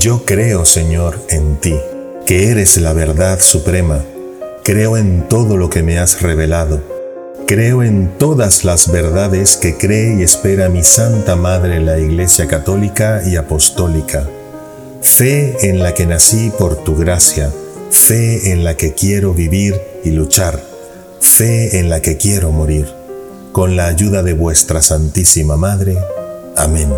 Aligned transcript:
Yo 0.00 0.24
creo, 0.24 0.64
Señor, 0.64 1.20
en 1.28 1.60
ti, 1.60 1.76
que 2.24 2.48
eres 2.50 2.78
la 2.78 2.94
verdad 2.94 3.38
suprema. 3.38 4.02
Creo 4.64 4.96
en 4.96 5.28
todo 5.28 5.58
lo 5.58 5.68
que 5.68 5.82
me 5.82 5.98
has 5.98 6.22
revelado. 6.22 6.82
Creo 7.46 7.82
en 7.82 8.10
todas 8.16 8.64
las 8.64 8.90
verdades 8.90 9.58
que 9.58 9.76
cree 9.76 10.18
y 10.18 10.22
espera 10.22 10.70
mi 10.70 10.82
Santa 10.82 11.36
Madre 11.36 11.80
la 11.80 11.98
Iglesia 11.98 12.48
Católica 12.48 13.20
y 13.26 13.36
Apostólica. 13.36 14.26
Fe 15.02 15.68
en 15.68 15.82
la 15.82 15.92
que 15.92 16.06
nací 16.06 16.50
por 16.58 16.76
tu 16.76 16.96
gracia, 16.96 17.52
fe 17.90 18.52
en 18.52 18.64
la 18.64 18.78
que 18.78 18.94
quiero 18.94 19.34
vivir 19.34 19.78
y 20.02 20.12
luchar, 20.12 20.58
fe 21.20 21.78
en 21.78 21.90
la 21.90 22.00
que 22.00 22.16
quiero 22.16 22.52
morir. 22.52 22.86
Con 23.52 23.76
la 23.76 23.88
ayuda 23.88 24.22
de 24.22 24.32
vuestra 24.32 24.80
Santísima 24.80 25.58
Madre. 25.58 25.98
Amén. 26.56 26.88